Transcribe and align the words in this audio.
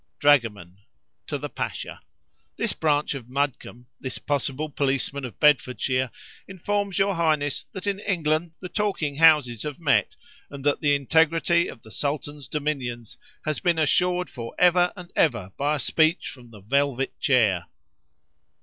Dragoman 0.17 0.77
(to 1.27 1.37
the 1.37 1.47
Pasha).—This 1.47 2.73
branch 2.73 3.13
of 3.13 3.27
Mudcombe, 3.29 3.85
this 3.99 4.17
possible 4.17 4.67
policeman 4.67 5.23
of 5.25 5.39
Bedfordshire, 5.39 6.09
informs 6.47 6.97
your 6.97 7.13
Highness 7.13 7.67
that 7.73 7.85
in 7.85 7.99
England 7.99 8.53
the 8.61 8.67
talking 8.69 9.17
houses 9.17 9.61
have 9.61 9.79
met, 9.79 10.15
and 10.49 10.63
that 10.63 10.81
the 10.81 10.95
integrity 10.95 11.67
of 11.67 11.83
the 11.83 11.91
Sultan's 11.91 12.47
dominions 12.47 13.19
has 13.45 13.59
been 13.59 13.77
assured 13.77 14.27
for 14.27 14.55
ever 14.57 14.91
and 14.95 15.13
ever 15.15 15.51
by 15.55 15.75
a 15.75 15.77
speech 15.77 16.29
from 16.29 16.49
the 16.49 16.61
velvet 16.61 17.19
chair. 17.19 17.67